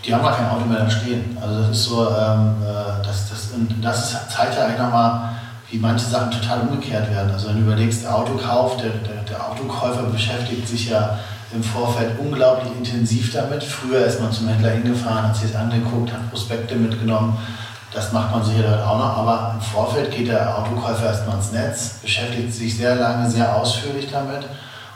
die 0.03 0.13
haben 0.13 0.23
gar 0.23 0.35
kein 0.35 0.49
Auto 0.49 0.65
mehr 0.65 0.79
da 0.79 0.89
stehen. 0.89 1.37
Also 1.41 1.61
das 1.61 1.69
ist 1.69 1.83
so, 1.83 2.07
ähm, 2.09 2.55
äh, 2.63 3.05
das, 3.05 3.29
das, 3.29 3.49
das 3.81 4.29
zeigt 4.29 4.55
ja 4.55 4.65
eigentlich 4.65 4.79
nochmal, 4.79 5.29
wie 5.69 5.77
manche 5.77 6.05
Sachen 6.05 6.31
total 6.31 6.61
umgekehrt 6.61 7.09
werden. 7.11 7.31
Also 7.31 7.49
wenn 7.49 7.57
du 7.57 7.61
überlegst, 7.61 8.07
Autokauf, 8.07 8.77
der, 8.77 8.91
der, 8.91 9.23
der 9.23 9.47
Autokäufer 9.49 10.03
beschäftigt 10.03 10.67
sich 10.67 10.89
ja 10.89 11.19
im 11.53 11.63
Vorfeld 11.63 12.19
unglaublich 12.19 12.71
intensiv 12.77 13.31
damit. 13.33 13.63
Früher 13.63 14.05
ist 14.05 14.19
man 14.19 14.31
zum 14.31 14.47
Händler 14.47 14.71
hingefahren, 14.71 15.27
hat 15.27 15.35
sich 15.35 15.51
das 15.51 15.61
angeguckt, 15.61 16.11
hat 16.11 16.29
Prospekte 16.29 16.75
mitgenommen. 16.75 17.37
Das 17.95 18.11
macht 18.11 18.29
man 18.29 18.43
sicher 18.43 18.63
dort 18.63 18.85
auch 18.85 18.97
noch, 18.97 19.17
aber 19.19 19.53
im 19.53 19.61
Vorfeld 19.61 20.11
geht 20.11 20.27
der 20.27 20.57
Autokäufer 20.57 21.05
erstmal 21.05 21.37
ins 21.37 21.53
Netz, 21.53 21.99
beschäftigt 22.01 22.53
sich 22.53 22.75
sehr 22.75 22.95
lange, 22.95 23.29
sehr 23.29 23.55
ausführlich 23.55 24.11
damit 24.11 24.45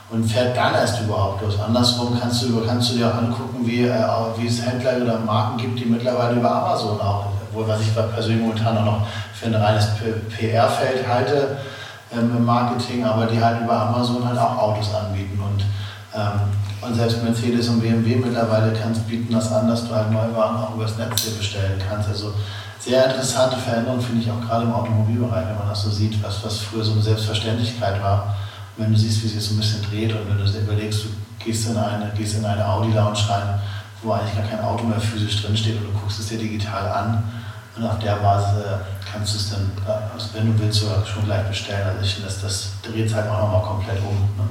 und 0.09 0.29
fährt 0.29 0.57
dann 0.57 0.73
erst 0.73 0.99
überhaupt 0.99 1.41
los. 1.41 1.57
Andersrum 1.65 2.19
kannst 2.19 2.43
du, 2.43 2.61
kannst 2.65 2.91
du 2.91 2.97
dir 2.97 3.07
auch 3.07 3.15
angucken, 3.15 3.65
wie, 3.65 3.85
äh, 3.85 4.03
wie 4.35 4.47
es 4.47 4.65
Händler 4.65 4.97
oder 5.01 5.17
Marken 5.19 5.57
gibt, 5.57 5.79
die 5.79 5.85
mittlerweile 5.85 6.35
über 6.35 6.51
Amazon 6.51 6.99
auch, 6.99 7.27
wohl 7.53 7.65
was 7.69 7.79
ich 7.79 7.95
persönlich 7.95 8.41
momentan 8.41 8.77
auch 8.79 8.85
noch 8.85 9.07
für 9.33 9.45
ein 9.45 9.55
reines 9.55 9.87
PR-Feld 10.37 11.07
halte 11.07 11.57
ähm, 12.11 12.35
im 12.35 12.43
Marketing, 12.43 13.05
aber 13.05 13.27
die 13.27 13.41
halt 13.41 13.61
über 13.61 13.79
Amazon 13.79 14.27
halt 14.27 14.37
auch 14.37 14.57
Autos 14.57 14.93
anbieten. 14.93 15.39
Und, 15.39 15.63
ähm, 16.13 16.41
und 16.81 16.95
selbst 16.95 17.23
Mercedes 17.23 17.67
und 17.67 17.81
BMW 17.81 18.15
mittlerweile 18.15 18.73
kannst, 18.73 19.07
bieten 19.07 19.33
das 19.33 19.51
an, 19.51 19.67
dass 19.67 19.87
du 19.87 19.93
halt 19.93 20.11
Neuwagen 20.11 20.57
auch 20.57 20.75
übers 20.75 20.97
Netz 20.97 21.25
dir 21.25 21.37
bestellen 21.37 21.81
kannst. 21.87 22.09
Also 22.09 22.33
sehr 22.79 23.05
interessante 23.05 23.57
Veränderung 23.57 23.99
finde 24.01 24.23
ich 24.23 24.31
auch 24.31 24.41
gerade 24.41 24.63
im 24.63 24.73
Automobilbereich, 24.73 25.47
wenn 25.47 25.57
man 25.57 25.69
das 25.69 25.83
so 25.83 25.89
sieht, 25.89 26.21
was, 26.23 26.43
was 26.45 26.59
früher 26.59 26.83
so 26.83 26.93
eine 26.93 27.01
Selbstverständlichkeit 27.01 28.01
war. 28.01 28.35
Und 28.77 28.85
wenn 28.85 28.93
du 28.93 28.99
siehst, 28.99 29.21
wie 29.23 29.27
sich 29.27 29.37
das 29.37 29.47
so 29.47 29.55
ein 29.55 29.57
bisschen 29.57 29.83
dreht 29.83 30.13
und 30.13 30.29
wenn 30.29 30.37
du 30.37 30.59
überlegst, 30.59 31.03
du 31.03 31.07
gehst 31.43 31.69
in 31.69 31.77
eine, 31.77 32.11
gehst 32.17 32.37
in 32.37 32.45
eine 32.45 32.65
Audi-Lounge 32.65 33.19
rein, 33.29 33.59
wo 34.01 34.13
eigentlich 34.13 34.35
gar 34.35 34.45
kein 34.45 34.61
Auto 34.61 34.85
mehr 34.85 34.99
physisch 34.99 35.41
drinsteht 35.41 35.75
und 35.77 35.93
du 35.93 35.99
guckst 35.99 36.19
es 36.19 36.27
dir 36.27 36.37
digital 36.37 36.87
an 36.87 37.23
und 37.75 37.85
auf 37.85 37.99
der 37.99 38.15
Basis 38.15 38.59
äh, 38.59 38.77
kannst 39.11 39.33
du 39.33 39.37
es 39.37 39.49
dann, 39.51 39.71
äh, 39.85 40.13
also 40.13 40.27
wenn 40.33 40.47
du 40.47 40.59
willst, 40.63 40.79
sogar 40.79 41.05
schon 41.05 41.25
gleich 41.25 41.45
bestellen. 41.47 41.87
Also 41.87 42.05
ich 42.05 42.13
finde, 42.13 42.29
das, 42.29 42.41
das 42.41 42.71
dreht 42.83 43.07
es 43.07 43.13
halt 43.13 43.27
auch 43.29 43.39
nochmal 43.39 43.63
komplett 43.63 43.99
um. 43.99 44.15
Ne? 44.37 44.49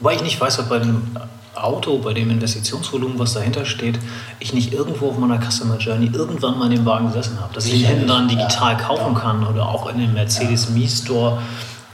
Wobei 0.00 0.14
ich 0.14 0.22
nicht 0.22 0.40
weiß, 0.40 0.58
ob 0.60 0.68
bei 0.68 0.78
dem 0.78 1.16
Auto, 1.56 1.98
bei 1.98 2.12
dem 2.12 2.30
Investitionsvolumen, 2.30 3.18
was 3.18 3.34
dahinter 3.34 3.64
steht, 3.64 3.98
ich 4.40 4.52
nicht 4.52 4.72
irgendwo 4.72 5.10
auf 5.10 5.18
meiner 5.18 5.40
Customer 5.40 5.78
Journey 5.78 6.10
irgendwann 6.12 6.58
mal 6.58 6.66
in 6.66 6.78
dem 6.78 6.86
Wagen 6.86 7.06
gesessen 7.08 7.40
habe. 7.40 7.54
Dass 7.54 7.66
ich 7.66 7.74
ihn 7.74 7.86
hinten 7.86 8.06
dann 8.06 8.28
digital 8.28 8.72
ja, 8.72 8.78
kaufen 8.78 9.14
ja. 9.14 9.20
kann 9.20 9.46
oder 9.46 9.68
auch 9.68 9.88
in 9.90 9.98
dem 9.98 10.14
Mercedes 10.14 10.68
ja. 10.68 10.74
Me-Store 10.74 11.38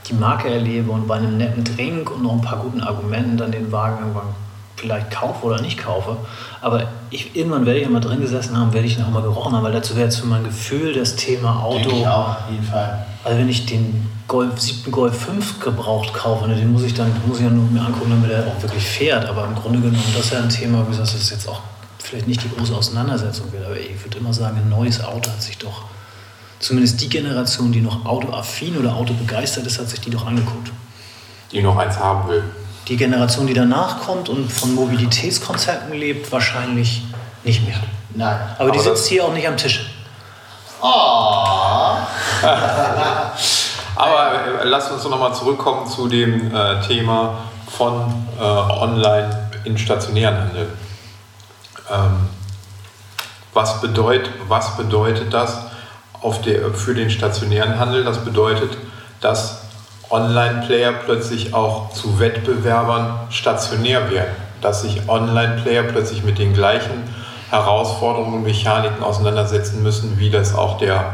die 0.09 0.15
Marke 0.15 0.49
erlebe 0.49 0.91
und 0.91 1.07
bei 1.07 1.17
einem 1.17 1.37
netten 1.37 1.65
Drink 1.65 2.11
und 2.11 2.23
noch 2.23 2.33
ein 2.33 2.41
paar 2.41 2.59
guten 2.59 2.81
Argumenten 2.81 3.37
dann 3.37 3.53
den 3.53 3.71
Wagen 3.71 3.99
irgendwann 4.01 4.35
vielleicht 4.77 5.11
kaufe 5.11 5.47
oder 5.47 5.61
nicht 5.61 5.79
kaufe. 5.79 6.17
Aber 6.61 6.89
ich, 7.11 7.35
irgendwann 7.37 7.67
werde 7.67 7.81
ich 7.81 7.87
immer 7.87 8.01
drin 8.01 8.21
gesessen 8.21 8.57
haben, 8.57 8.73
werde 8.73 8.87
ich 8.87 8.99
noch 8.99 9.11
mal 9.11 9.23
gerochen 9.23 9.53
haben, 9.53 9.65
weil 9.65 9.73
dazu 9.73 9.95
wäre 9.95 10.07
jetzt 10.07 10.19
für 10.19 10.27
mein 10.27 10.45
Gefühl 10.45 10.93
das 10.93 11.17
Thema 11.17 11.63
Auto. 11.63 11.79
Denke 11.79 12.01
ich 12.01 12.07
auch, 12.07 12.29
auf 12.29 12.51
jeden 12.51 12.65
Fall. 12.65 13.07
Also 13.25 13.39
wenn 13.39 13.49
ich 13.49 13.67
den 13.67 14.09
Golf, 14.29 14.61
7 14.61 14.91
Golf 14.91 15.19
5 15.25 15.61
gebraucht 15.61 16.15
kaufe, 16.15 16.49
ne, 16.49 16.57
den 16.57 16.73
muss 16.73 16.83
ich 16.83 16.95
dann 16.95 17.13
muss 17.27 17.39
ich 17.39 17.45
ja 17.45 17.51
nur 17.51 17.65
mir 17.71 17.81
angucken, 17.81 18.11
damit 18.11 18.31
er 18.31 18.47
auch 18.47 18.61
wirklich 18.63 18.85
fährt. 18.85 19.27
Aber 19.27 19.45
im 19.45 19.55
Grunde 19.55 19.81
genommen, 19.81 20.03
das 20.17 20.27
ist 20.27 20.33
ja 20.33 20.41
ein 20.41 20.49
Thema, 20.49 20.87
wie 20.91 20.97
das 20.97 21.15
ist 21.15 21.31
jetzt 21.31 21.49
auch 21.49 21.61
vielleicht 21.99 22.27
nicht 22.27 22.43
die 22.43 22.51
große 22.51 22.75
Auseinandersetzung 22.75 23.53
wird. 23.53 23.65
Aber 23.65 23.79
ich 23.79 24.03
würde 24.05 24.19
immer 24.19 24.33
sagen, 24.33 24.59
ein 24.59 24.69
neues 24.69 25.03
Auto 25.03 25.31
hat 25.31 25.43
sich 25.43 25.59
doch, 25.59 25.85
zumindest 26.59 27.01
die 27.01 27.09
Generation, 27.09 27.73
die 27.73 27.81
noch 27.81 28.05
autoaffin 28.05 28.77
oder 28.77 28.95
autobegeistert 28.95 29.67
ist, 29.67 29.79
hat 29.79 29.89
sich 29.89 30.01
die 30.01 30.11
doch 30.11 30.27
angeguckt. 30.27 30.73
Die 31.53 31.63
noch 31.63 31.77
eins 31.77 31.99
haben 31.99 32.29
will 32.29 32.43
die 32.89 32.97
Generation, 32.97 33.47
die 33.47 33.55
danach 33.55 34.01
kommt 34.01 34.29
und 34.29 34.51
von 34.51 34.75
Mobilitätskonzepten 34.75 35.93
lebt, 35.93 36.33
wahrscheinlich 36.33 37.03
nicht 37.45 37.67
mehr. 37.67 37.77
Nein. 38.15 38.39
Aber, 38.59 38.71
die 38.71 38.79
sitzt 38.79 39.07
hier 39.07 39.25
auch 39.25 39.33
nicht 39.33 39.47
am 39.47 39.57
Tisch. 39.57 39.91
Oh. 40.81 40.87
Aber 43.95 44.33
äh, 44.63 44.65
lasst 44.65 44.91
uns 44.91 45.05
noch 45.05 45.19
mal 45.19 45.33
zurückkommen 45.33 45.87
zu 45.87 46.09
dem 46.09 46.55
äh, 46.55 46.81
Thema 46.81 47.39
von 47.71 48.27
äh, 48.39 48.43
Online 48.43 49.49
in 49.65 49.79
stationären 49.79 50.39
Handel. 50.39 50.69
Ähm, 51.91 52.29
was, 53.53 53.81
bedeut, 53.81 54.29
was 54.49 54.77
bedeutet 54.77 55.33
das 55.33 55.59
auf 56.21 56.41
der, 56.43 56.73
für 56.75 56.95
den 56.95 57.11
stationären 57.11 57.79
Handel? 57.79 58.03
Das 58.05 58.19
bedeutet, 58.19 58.77
dass 59.21 59.62
Online-Player 60.13 60.93
plötzlich 61.05 61.55
auch 61.55 61.91
zu 61.91 62.21
Wettbewerbern 62.21 63.19
stationär 63.31 64.11
werden, 64.11 64.35
dass 64.61 64.83
sich 64.83 65.09
Online-Player 65.09 65.85
plötzlich 65.85 66.23
mit 66.23 66.39
den 66.39 66.53
gleichen 66.53 67.03
Herausforderungen 67.51 68.35
und 68.35 68.43
Mechaniken 68.45 69.03
auseinandersetzen 69.03 69.83
müssen, 69.83 70.19
wie 70.19 70.31
das 70.31 70.55
auch 70.55 70.79
der 70.79 71.13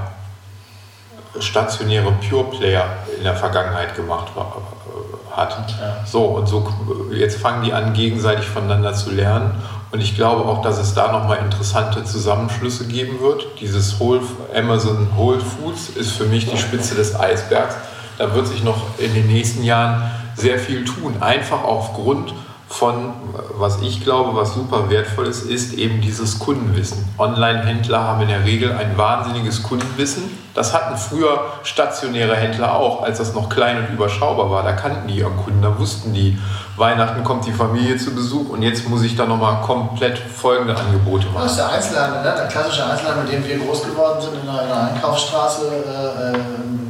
stationäre 1.40 2.12
Pure-Player 2.28 2.84
in 3.16 3.24
der 3.24 3.34
Vergangenheit 3.34 3.94
gemacht 3.94 4.28
war, 4.34 4.56
äh, 4.86 5.36
hat. 5.36 5.56
So, 6.04 6.24
und 6.24 6.48
so 6.48 6.66
jetzt 7.12 7.40
fangen 7.40 7.62
die 7.62 7.72
an, 7.72 7.92
gegenseitig 7.92 8.46
voneinander 8.46 8.94
zu 8.94 9.10
lernen. 9.10 9.52
Und 9.90 10.00
ich 10.00 10.16
glaube 10.16 10.44
auch, 10.44 10.62
dass 10.62 10.78
es 10.78 10.94
da 10.94 11.12
nochmal 11.12 11.38
interessante 11.38 12.04
Zusammenschlüsse 12.04 12.86
geben 12.86 13.20
wird. 13.20 13.46
Dieses 13.60 13.98
Whole, 14.00 14.20
Amazon 14.54 15.08
Whole 15.16 15.40
Foods 15.40 15.90
ist 15.90 16.12
für 16.12 16.24
mich 16.24 16.50
die 16.50 16.58
Spitze 16.58 16.94
des 16.94 17.18
Eisbergs 17.18 17.76
da 18.18 18.34
wird 18.34 18.46
sich 18.48 18.62
noch 18.62 18.98
in 18.98 19.14
den 19.14 19.28
nächsten 19.28 19.62
Jahren 19.62 20.10
sehr 20.34 20.58
viel 20.58 20.84
tun. 20.84 21.16
Einfach 21.20 21.64
aufgrund 21.64 22.34
von, 22.68 23.14
was 23.56 23.80
ich 23.80 24.04
glaube, 24.04 24.36
was 24.36 24.54
super 24.54 24.90
wertvoll 24.90 25.26
ist, 25.26 25.42
ist 25.42 25.72
eben 25.72 26.02
dieses 26.02 26.38
Kundenwissen. 26.38 27.08
Online-Händler 27.16 28.02
haben 28.02 28.20
in 28.22 28.28
der 28.28 28.44
Regel 28.44 28.72
ein 28.72 28.98
wahnsinniges 28.98 29.62
Kundenwissen. 29.62 30.24
Das 30.54 30.74
hatten 30.74 30.98
früher 30.98 31.40
stationäre 31.62 32.36
Händler 32.36 32.74
auch, 32.74 33.02
als 33.02 33.18
das 33.18 33.32
noch 33.32 33.48
klein 33.48 33.78
und 33.78 33.94
überschaubar 33.94 34.50
war. 34.50 34.62
Da 34.64 34.72
kannten 34.72 35.08
die 35.08 35.18
ihren 35.18 35.36
Kunden, 35.36 35.62
da 35.62 35.78
wussten 35.78 36.12
die, 36.12 36.38
Weihnachten 36.76 37.24
kommt 37.24 37.46
die 37.46 37.52
Familie 37.52 37.96
zu 37.96 38.14
Besuch 38.14 38.50
und 38.50 38.62
jetzt 38.62 38.88
muss 38.88 39.02
ich 39.02 39.16
da 39.16 39.26
nochmal 39.26 39.62
komplett 39.62 40.18
folgende 40.18 40.76
Angebote 40.76 41.26
machen. 41.28 41.44
Das 41.44 41.52
ist 41.52 41.58
der 41.58 41.70
Einzelhandel, 41.70 42.22
ne? 42.22 42.34
der 42.36 42.46
klassische 42.48 42.84
Einzelhandel, 42.84 43.24
mit 43.24 43.32
dem 43.32 43.44
wir 43.46 43.66
groß 43.66 43.82
geworden 43.84 44.20
sind 44.20 44.42
in 44.42 44.48
einer, 44.48 44.92
Einkaufsstraße. 44.94 45.66
Äh, 45.66 46.87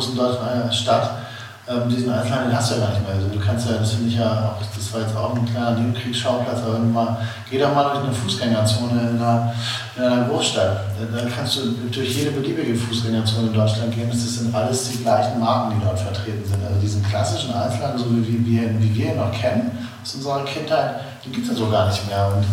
mittelgroßen 0.00 0.16
deutschen 0.16 0.70
äh, 0.70 0.72
Stadt, 0.72 1.10
ähm, 1.68 1.88
diesen 1.88 2.10
Einzelhandel 2.10 2.56
hast 2.56 2.70
du 2.70 2.74
ja 2.76 2.86
gar 2.86 2.90
nicht 2.90 3.06
mehr. 3.06 3.14
Also 3.14 3.28
du 3.28 3.38
kannst 3.38 3.68
ja, 3.68 3.76
das 3.76 3.92
finde 3.92 4.08
ich 4.08 4.16
ja 4.16 4.50
auch, 4.50 4.62
das 4.74 4.92
war 4.92 5.00
jetzt 5.02 5.16
auch 5.16 5.36
ein 5.36 5.46
kleiner 5.46 5.72
Nebenkriegsschauplatz, 5.72 6.58
aber 6.66 6.78
mal, 6.78 7.18
geh 7.48 7.58
doch 7.58 7.72
mal 7.74 7.90
durch 7.90 8.04
eine 8.04 8.12
Fußgängerzone 8.12 9.00
in 9.00 9.16
einer, 9.18 9.52
in 9.96 10.02
einer 10.02 10.24
Großstadt. 10.24 10.80
Da 10.98 11.28
kannst 11.34 11.56
du 11.56 11.60
durch 11.92 12.16
jede 12.16 12.32
beliebige 12.32 12.74
Fußgängerzone 12.74 13.48
in 13.48 13.54
Deutschland 13.54 13.94
gehen. 13.94 14.08
Das 14.10 14.20
sind 14.20 14.54
alles 14.54 14.90
die 14.90 15.02
gleichen 15.02 15.38
Marken, 15.38 15.78
die 15.78 15.84
dort 15.84 16.00
vertreten 16.00 16.44
sind. 16.44 16.64
Also 16.64 16.80
diesen 16.80 17.04
klassischen 17.04 17.54
Einzelhandel, 17.54 18.00
so 18.00 18.06
wie, 18.10 18.46
wir, 18.46 18.80
wie 18.80 18.94
wir 18.94 19.12
ihn 19.12 19.16
noch 19.16 19.30
kennen 19.30 19.70
aus 20.02 20.14
unserer 20.14 20.44
Kindheit, 20.44 21.02
den 21.24 21.32
gibt 21.32 21.46
es 21.46 21.52
ja 21.52 21.58
so 21.58 21.70
gar 21.70 21.86
nicht 21.86 22.08
mehr. 22.08 22.32
Und 22.34 22.44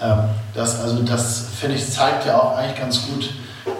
ähm, 0.00 0.24
das, 0.54 0.80
also 0.80 1.02
das 1.02 1.46
finde 1.60 1.76
ich, 1.76 1.88
zeigt 1.88 2.26
ja 2.26 2.40
auch 2.40 2.56
eigentlich 2.56 2.80
ganz 2.80 3.06
gut, 3.06 3.30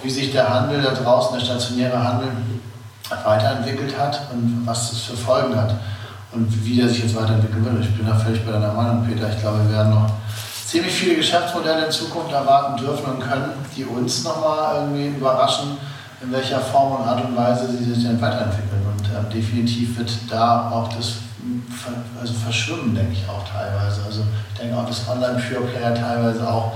wie 0.03 0.11
sich 0.11 0.31
der 0.31 0.49
Handel 0.49 0.83
da 0.83 0.93
draußen, 0.93 1.39
der 1.39 1.45
stationäre 1.45 2.03
Handel, 2.03 2.29
weiterentwickelt 3.25 3.99
hat 3.99 4.21
und 4.33 4.63
was 4.65 4.91
das 4.91 5.01
für 5.01 5.17
Folgen 5.17 5.55
hat 5.57 5.75
und 6.33 6.65
wie 6.65 6.77
der 6.77 6.89
sich 6.89 7.03
jetzt 7.03 7.17
weiterentwickeln 7.17 7.65
wird. 7.65 7.85
Ich 7.85 7.97
bin 7.97 8.07
da 8.07 8.15
völlig 8.15 8.45
bei 8.45 8.53
deiner 8.53 8.73
Meinung, 8.73 9.07
Peter. 9.07 9.29
Ich 9.31 9.41
glaube, 9.41 9.61
wir 9.65 9.77
werden 9.77 9.95
noch 9.95 10.11
ziemlich 10.67 10.93
viele 10.93 11.17
Geschäftsmodelle 11.17 11.87
in 11.87 11.93
Zukunft 11.93 12.33
erwarten 12.33 12.77
dürfen 12.77 13.05
und 13.13 13.21
können, 13.21 13.53
die 13.77 13.85
uns 13.85 14.25
nochmal 14.25 14.77
irgendwie 14.77 15.17
überraschen, 15.17 15.79
in 16.23 16.33
welcher 16.33 16.61
Form 16.61 17.01
und 17.01 17.09
Art 17.09 17.25
und 17.25 17.37
Weise 17.37 17.71
sie 17.71 17.85
sich 17.85 18.05
denn 18.05 18.21
weiterentwickeln. 18.21 18.83
Und 18.97 19.07
äh, 19.07 19.33
definitiv 19.33 19.99
wird 19.99 20.11
da 20.29 20.71
auch 20.71 20.89
das 20.95 21.15
also 22.21 22.35
verschwimmen, 22.35 22.95
denke 22.95 23.13
ich 23.13 23.29
auch 23.29 23.45
teilweise. 23.49 24.01
Also 24.05 24.23
ich 24.53 24.61
denke 24.61 24.77
auch, 24.77 24.87
dass 24.87 25.09
Online-Pure-Player 25.09 25.95
teilweise 25.95 26.49
auch 26.49 26.73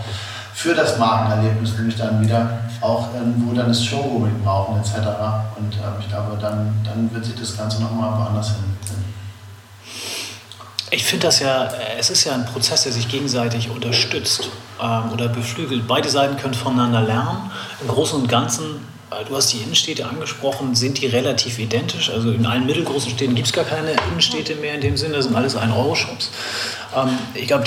für 0.61 0.75
das 0.75 0.99
Markenerlebnis 0.99 1.73
nämlich 1.79 1.97
dann 1.97 2.21
wieder 2.21 2.61
auch, 2.83 3.09
ähm, 3.14 3.35
wo 3.47 3.55
dann 3.55 3.69
das 3.69 3.83
Showrooming 3.83 4.43
brauchen 4.45 4.79
etc. 4.79 4.97
Und 5.57 5.75
ähm, 5.75 5.95
ich 6.00 6.09
glaube, 6.09 6.37
dann, 6.38 6.75
dann 6.85 7.11
wird 7.14 7.25
sich 7.25 7.35
das 7.35 7.57
Ganze 7.57 7.81
nochmal 7.81 8.12
woanders 8.19 8.49
hin. 8.49 8.57
Ich 10.90 11.05
finde 11.05 11.29
das 11.29 11.40
ja, 11.40 11.64
äh, 11.64 11.99
es 11.99 12.11
ist 12.11 12.25
ja 12.25 12.35
ein 12.35 12.45
Prozess, 12.45 12.83
der 12.83 12.93
sich 12.93 13.09
gegenseitig 13.09 13.71
unterstützt 13.71 14.50
ähm, 14.83 15.11
oder 15.14 15.29
beflügelt. 15.29 15.88
Beide 15.88 16.11
Seiten 16.11 16.37
können 16.37 16.52
voneinander 16.52 17.00
lernen. 17.00 17.50
Im 17.81 17.88
Großen 17.88 18.21
und 18.21 18.29
Ganzen 18.29 18.87
du 19.29 19.37
hast 19.37 19.52
die 19.52 19.59
Innenstädte 19.59 20.07
angesprochen, 20.07 20.75
sind 20.75 21.00
die 21.00 21.07
relativ 21.07 21.59
identisch. 21.59 22.11
Also 22.11 22.31
in 22.31 22.47
allen 22.47 22.67
mittelgroßen 22.67 23.11
Städten 23.11 23.35
gibt 23.35 23.49
es 23.49 23.52
gar 23.52 23.64
keine 23.64 23.93
Innenstädte 24.09 24.55
mehr 24.57 24.75
in 24.75 24.81
dem 24.81 24.97
Sinne, 24.97 25.14
das 25.14 25.25
sind 25.25 25.35
alles 25.35 25.57
1-Euro-Shops. 25.57 26.31
Ähm, 26.97 27.19
ich 27.35 27.49
glaube, 27.49 27.64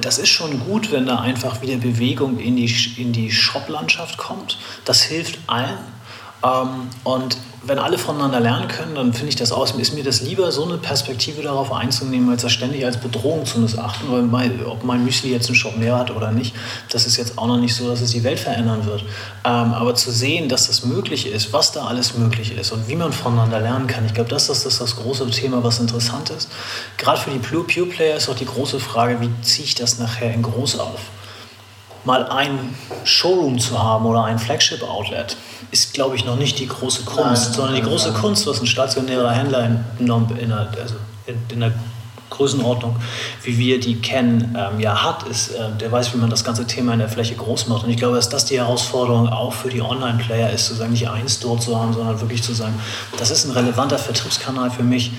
das 0.00 0.18
ist 0.18 0.30
schon 0.30 0.60
gut, 0.60 0.92
wenn 0.92 1.06
da 1.06 1.20
einfach 1.20 1.60
wieder 1.62 1.76
Bewegung 1.76 2.38
in 2.38 2.56
die, 2.56 2.72
in 2.96 3.12
die 3.12 3.30
Shop-Landschaft 3.30 4.16
kommt. 4.16 4.58
Das 4.84 5.02
hilft 5.02 5.38
allen. 5.46 5.95
Ähm, 6.46 6.88
und 7.04 7.36
wenn 7.68 7.78
alle 7.78 7.98
voneinander 7.98 8.38
lernen 8.38 8.68
können, 8.68 8.94
dann 8.94 9.12
finde 9.12 9.30
ich 9.30 9.36
das 9.36 9.50
aus. 9.50 9.72
Ist 9.72 9.94
mir 9.94 10.04
das 10.04 10.20
lieber, 10.20 10.52
so 10.52 10.64
eine 10.64 10.78
Perspektive 10.78 11.42
darauf 11.42 11.72
einzunehmen, 11.72 12.30
als 12.30 12.42
das 12.42 12.52
ständig 12.52 12.84
als 12.84 12.98
Bedrohung 12.98 13.44
zu 13.44 13.58
missachten, 13.58 14.10
weil 14.10 14.22
mein, 14.22 14.64
ob 14.64 14.84
mein 14.84 15.04
Müsli 15.04 15.32
jetzt 15.32 15.48
einen 15.48 15.56
Shop 15.56 15.76
mehr 15.76 15.96
hat 15.98 16.10
oder 16.10 16.30
nicht, 16.30 16.54
das 16.90 17.06
ist 17.06 17.16
jetzt 17.16 17.38
auch 17.38 17.46
noch 17.46 17.58
nicht 17.58 17.74
so, 17.74 17.88
dass 17.88 18.00
es 18.00 18.12
die 18.12 18.22
Welt 18.22 18.38
verändern 18.38 18.84
wird. 18.86 19.02
Ähm, 19.44 19.74
aber 19.74 19.94
zu 19.94 20.12
sehen, 20.12 20.48
dass 20.48 20.68
das 20.68 20.84
möglich 20.84 21.26
ist, 21.26 21.52
was 21.52 21.72
da 21.72 21.86
alles 21.86 22.16
möglich 22.16 22.56
ist 22.56 22.70
und 22.70 22.88
wie 22.88 22.96
man 22.96 23.12
voneinander 23.12 23.60
lernen 23.60 23.88
kann, 23.88 24.06
ich 24.06 24.14
glaube, 24.14 24.30
das, 24.30 24.46
das 24.46 24.64
ist 24.64 24.80
das 24.80 24.96
große 24.96 25.28
Thema, 25.30 25.64
was 25.64 25.80
interessant 25.80 26.30
ist. 26.30 26.48
Gerade 26.98 27.20
für 27.20 27.30
die 27.30 27.38
Pure 27.38 27.86
Player 27.86 28.16
ist 28.16 28.28
auch 28.28 28.36
die 28.36 28.46
große 28.46 28.78
Frage, 28.78 29.20
wie 29.20 29.30
ziehe 29.42 29.66
ich 29.66 29.74
das 29.74 29.98
nachher 29.98 30.32
in 30.32 30.42
groß 30.42 30.78
auf? 30.78 31.00
mal 32.06 32.24
ein 32.28 32.76
Showroom 33.04 33.58
zu 33.58 33.82
haben 33.82 34.06
oder 34.06 34.24
ein 34.24 34.38
Flagship-Outlet 34.38 35.36
ist, 35.70 35.94
glaube 35.94 36.16
ich, 36.16 36.24
noch 36.24 36.36
nicht 36.36 36.58
die 36.58 36.68
große 36.68 37.04
Kunst, 37.04 37.44
nein, 37.44 37.52
sondern 37.52 37.74
die 37.74 37.82
große 37.82 38.10
nein. 38.12 38.20
Kunst, 38.20 38.46
was 38.46 38.60
ein 38.60 38.66
stationärer 38.66 39.32
Händler 39.32 39.64
in, 39.64 39.84
in, 39.98 40.48
der, 40.48 40.68
also 40.80 40.96
in, 41.26 41.36
in 41.52 41.60
der 41.60 41.72
Größenordnung, 42.30 42.96
wie 43.42 43.56
wir 43.58 43.80
die 43.80 44.00
kennen, 44.00 44.56
ähm, 44.58 44.80
ja 44.80 45.02
hat, 45.02 45.22
ist, 45.28 45.50
äh, 45.50 45.70
der 45.80 45.90
weiß, 45.92 46.12
wie 46.14 46.18
man 46.18 46.30
das 46.30 46.44
ganze 46.44 46.66
Thema 46.66 46.92
in 46.92 46.98
der 46.98 47.08
Fläche 47.08 47.34
groß 47.34 47.68
macht. 47.68 47.84
Und 47.84 47.90
ich 47.90 47.96
glaube, 47.96 48.16
dass 48.16 48.28
das 48.28 48.44
die 48.44 48.58
Herausforderung 48.58 49.28
auch 49.28 49.52
für 49.52 49.68
die 49.68 49.80
Online-Player 49.80 50.50
ist, 50.50 50.66
zu 50.66 50.74
sagen, 50.74 50.92
nicht 50.92 51.08
einen 51.08 51.28
Store 51.28 51.58
zu 51.58 51.78
haben, 51.78 51.92
sondern 51.92 52.20
wirklich 52.20 52.42
zu 52.42 52.52
sagen, 52.52 52.74
das 53.18 53.30
ist 53.30 53.44
ein 53.44 53.52
relevanter 53.52 53.98
Vertriebskanal 53.98 54.70
für 54.70 54.82
mich 54.82 55.12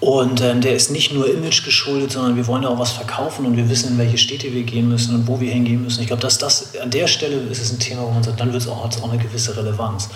und 0.00 0.40
ähm, 0.40 0.62
der 0.62 0.74
ist 0.74 0.90
nicht 0.90 1.12
nur 1.12 1.30
Image 1.30 1.62
geschuldet, 1.62 2.12
sondern 2.12 2.34
wir 2.34 2.46
wollen 2.46 2.64
auch 2.64 2.78
was 2.78 2.92
verkaufen 2.92 3.44
und 3.44 3.56
wir 3.58 3.68
wissen, 3.68 3.90
in 3.90 3.98
welche 3.98 4.16
Städte 4.16 4.50
wir 4.52 4.62
gehen 4.62 4.88
müssen 4.88 5.14
und 5.14 5.26
wo 5.26 5.40
wir 5.40 5.52
hingehen 5.52 5.82
müssen. 5.82 6.00
Ich 6.00 6.06
glaube, 6.06 6.22
dass 6.22 6.38
das 6.38 6.74
an 6.78 6.90
der 6.90 7.06
Stelle 7.06 7.36
ist 7.36 7.60
es 7.60 7.70
ein 7.70 7.78
Thema, 7.78 8.02
wo 8.02 8.10
man 8.10 8.22
sagt, 8.22 8.40
dann 8.40 8.50
wird 8.52 8.62
es 8.62 8.68
auch, 8.68 8.82
auch 8.82 9.12
eine 9.12 9.22
gewisse 9.22 9.54
Relevanz. 9.54 10.08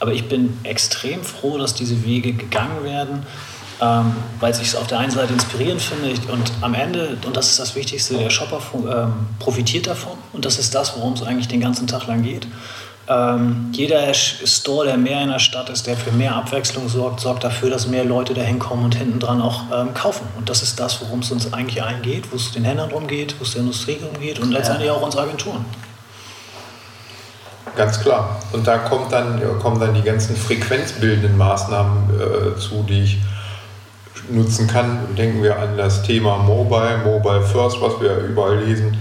Aber 0.00 0.12
ich 0.12 0.28
bin 0.28 0.58
extrem 0.64 1.22
froh, 1.22 1.56
dass 1.56 1.72
diese 1.72 2.04
Wege 2.04 2.32
gegangen 2.32 2.82
werden, 2.82 3.26
ähm, 3.80 4.12
weil 4.40 4.52
ich 4.54 4.60
es 4.66 4.74
auf 4.74 4.88
der 4.88 4.98
einen 4.98 5.12
Seite 5.12 5.32
inspirierend 5.32 5.82
finde 5.82 6.10
und 6.32 6.50
am 6.60 6.74
Ende, 6.74 7.16
und 7.24 7.36
das 7.36 7.50
ist 7.50 7.60
das 7.60 7.76
Wichtigste, 7.76 8.18
der 8.18 8.30
Shopper 8.30 8.60
ähm, 8.74 9.12
profitiert 9.38 9.86
davon 9.86 10.18
und 10.32 10.44
das 10.44 10.58
ist 10.58 10.74
das, 10.74 10.96
worum 10.96 11.12
es 11.12 11.22
eigentlich 11.22 11.46
den 11.46 11.60
ganzen 11.60 11.86
Tag 11.86 12.08
lang 12.08 12.24
geht. 12.24 12.48
Ähm, 13.08 13.70
jeder 13.72 14.12
Store, 14.12 14.86
der 14.86 14.98
mehr 14.98 15.22
in 15.22 15.30
der 15.30 15.38
Stadt 15.38 15.70
ist, 15.70 15.86
der 15.86 15.96
für 15.96 16.12
mehr 16.12 16.36
Abwechslung 16.36 16.88
sorgt, 16.88 17.20
sorgt 17.20 17.42
dafür, 17.42 17.70
dass 17.70 17.86
mehr 17.86 18.04
Leute 18.04 18.34
dahin 18.34 18.58
kommen 18.58 18.84
und 18.84 18.94
hinten 18.94 19.18
dran 19.18 19.40
auch 19.40 19.62
ähm, 19.74 19.94
kaufen. 19.94 20.26
Und 20.36 20.50
das 20.50 20.62
ist 20.62 20.78
das, 20.78 21.00
worum 21.00 21.20
es 21.20 21.30
uns 21.30 21.52
eigentlich 21.52 21.82
eingeht, 21.82 22.30
wo 22.30 22.36
es 22.36 22.52
den 22.52 22.64
Händlern 22.64 22.90
darum 22.90 23.06
geht, 23.06 23.38
wo 23.40 23.44
es 23.44 23.52
der 23.52 23.62
Industrie 23.62 23.96
darum 23.98 24.20
geht 24.20 24.38
und 24.40 24.50
letztendlich 24.50 24.90
auch 24.90 25.00
uns 25.00 25.16
Agenturen. 25.16 25.64
Ganz 27.76 28.00
klar. 28.00 28.40
Und 28.52 28.66
da 28.66 28.78
kommt 28.78 29.12
dann, 29.12 29.40
kommen 29.60 29.80
dann 29.80 29.94
die 29.94 30.02
ganzen 30.02 30.36
frequenzbildenden 30.36 31.36
Maßnahmen 31.36 32.10
äh, 32.10 32.58
zu, 32.58 32.82
die 32.82 33.04
ich 33.04 33.18
nutzen 34.30 34.66
kann. 34.66 35.14
Denken 35.16 35.42
wir 35.42 35.58
an 35.58 35.76
das 35.76 36.02
Thema 36.02 36.38
Mobile, 36.38 36.98
Mobile 37.04 37.42
First, 37.42 37.80
was 37.80 38.00
wir 38.00 38.18
überall 38.18 38.58
lesen. 38.58 38.98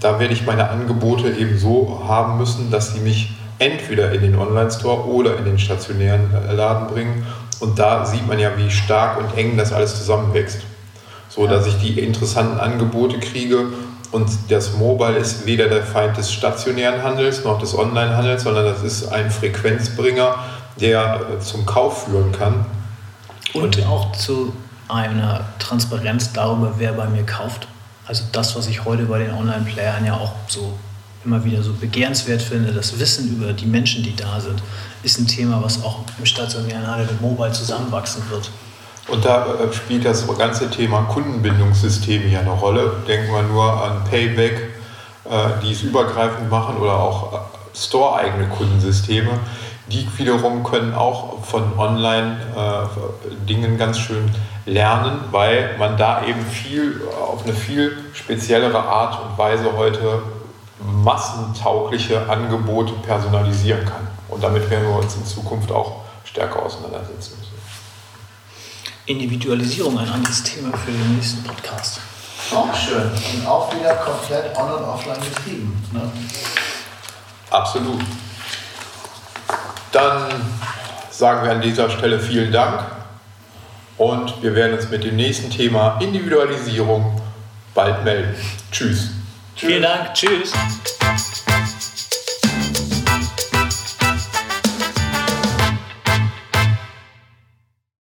Da 0.00 0.20
werde 0.20 0.34
ich 0.34 0.44
meine 0.44 0.68
Angebote 0.68 1.30
eben 1.30 1.58
so 1.58 2.02
haben 2.06 2.38
müssen, 2.38 2.70
dass 2.70 2.92
sie 2.92 3.00
mich 3.00 3.30
entweder 3.58 4.12
in 4.12 4.20
den 4.20 4.36
Online-Store 4.36 5.06
oder 5.06 5.38
in 5.38 5.44
den 5.44 5.58
stationären 5.58 6.30
Laden 6.54 6.88
bringen. 6.88 7.26
Und 7.60 7.78
da 7.78 8.04
sieht 8.04 8.26
man 8.26 8.38
ja, 8.38 8.50
wie 8.56 8.70
stark 8.70 9.18
und 9.18 9.36
eng 9.38 9.56
das 9.56 9.72
alles 9.72 9.96
zusammenwächst. 9.96 10.60
So 11.28 11.46
dass 11.46 11.66
ich 11.66 11.78
die 11.78 11.98
interessanten 11.98 12.58
Angebote 12.58 13.18
kriege 13.18 13.66
und 14.12 14.30
das 14.48 14.74
Mobile 14.74 15.16
ist 15.16 15.46
weder 15.46 15.68
der 15.68 15.82
Feind 15.82 16.16
des 16.16 16.32
stationären 16.32 17.02
Handels 17.02 17.44
noch 17.44 17.58
des 17.58 17.76
Online-Handels, 17.76 18.44
sondern 18.44 18.64
das 18.64 18.82
ist 18.82 19.08
ein 19.12 19.30
Frequenzbringer, 19.30 20.36
der 20.80 21.20
äh, 21.20 21.40
zum 21.40 21.66
Kauf 21.66 22.04
führen 22.04 22.32
kann. 22.32 22.64
Und, 23.52 23.76
und 23.76 23.86
auch 23.86 24.12
zu 24.12 24.52
einer 24.88 25.44
Transparenz 25.58 26.32
darüber, 26.32 26.74
wer 26.78 26.92
bei 26.92 27.06
mir 27.06 27.24
kauft. 27.24 27.66
Also 28.06 28.24
das, 28.32 28.54
was 28.56 28.66
ich 28.68 28.84
heute 28.84 29.04
bei 29.04 29.18
den 29.18 29.32
Online-Playern 29.32 30.06
ja 30.06 30.14
auch 30.14 30.32
so 30.48 30.72
immer 31.24 31.44
wieder 31.44 31.62
so 31.62 31.72
begehrenswert 31.72 32.40
finde, 32.40 32.72
das 32.72 32.98
Wissen 32.98 33.36
über 33.36 33.52
die 33.52 33.66
Menschen, 33.66 34.04
die 34.04 34.14
da 34.14 34.40
sind, 34.40 34.62
ist 35.02 35.18
ein 35.18 35.26
Thema, 35.26 35.62
was 35.62 35.82
auch 35.82 36.04
im 36.18 36.24
stationären 36.24 36.86
Handel 36.86 37.06
mit 37.06 37.20
Mobile 37.20 37.52
zusammenwachsen 37.52 38.22
wird. 38.30 38.50
Und 39.08 39.24
da 39.24 39.46
äh, 39.46 39.72
spielt 39.72 40.04
das 40.04 40.26
ganze 40.38 40.70
Thema 40.70 41.02
Kundenbindungssystem 41.02 42.22
hier 42.22 42.40
eine 42.40 42.50
Rolle. 42.50 42.92
Denken 43.06 43.32
wir 43.32 43.42
nur 43.42 43.82
an 43.82 44.04
Payback, 44.04 44.70
äh, 45.24 45.48
die 45.62 45.72
es 45.72 45.82
übergreifend 45.82 46.50
machen 46.50 46.76
oder 46.76 46.94
auch 46.94 47.32
äh, 47.32 47.36
store-eigene 47.74 48.48
Kundensysteme. 48.48 49.38
Die 49.88 50.08
wiederum 50.16 50.64
können 50.64 50.94
auch 50.94 51.44
von 51.44 51.78
Online-Dingen 51.78 53.78
ganz 53.78 53.98
schön 53.98 54.28
lernen, 54.64 55.20
weil 55.30 55.76
man 55.78 55.96
da 55.96 56.26
eben 56.26 56.44
viel 56.44 57.02
auf 57.20 57.44
eine 57.44 57.52
viel 57.52 57.96
speziellere 58.12 58.82
Art 58.82 59.22
und 59.22 59.38
Weise 59.38 59.76
heute 59.76 60.22
massentaugliche 60.80 62.28
Angebote 62.28 62.94
personalisieren 62.94 63.84
kann. 63.84 64.08
Und 64.28 64.42
damit 64.42 64.68
werden 64.68 64.88
wir 64.88 64.96
uns 64.96 65.14
in 65.14 65.24
Zukunft 65.24 65.70
auch 65.70 66.00
stärker 66.24 66.64
auseinandersetzen 66.64 67.38
müssen. 67.38 67.54
Individualisierung 69.06 69.96
ein 69.98 70.08
anderes 70.08 70.42
Thema 70.42 70.76
für 70.76 70.90
den 70.90 71.14
nächsten 71.14 71.44
Podcast. 71.44 72.00
Auch 72.52 72.74
schön. 72.74 73.08
Und 73.34 73.46
auch 73.46 73.72
wieder 73.72 73.94
komplett 73.94 74.56
on- 74.56 74.72
und 74.72 74.84
offline 74.84 75.20
getrieben. 75.20 75.88
Ne? 75.92 76.10
Absolut. 77.50 78.00
Dann 79.92 80.30
sagen 81.10 81.44
wir 81.44 81.52
an 81.52 81.60
dieser 81.60 81.88
Stelle 81.90 82.18
vielen 82.18 82.52
Dank 82.52 82.84
und 83.98 84.42
wir 84.42 84.54
werden 84.54 84.76
uns 84.76 84.90
mit 84.90 85.04
dem 85.04 85.16
nächsten 85.16 85.50
Thema 85.50 85.98
Individualisierung 86.00 87.20
bald 87.74 88.04
melden. 88.04 88.34
Tschüss. 88.70 89.10
Vielen 89.54 89.82
Dank. 89.82 90.12
Tschüss. 90.14 90.52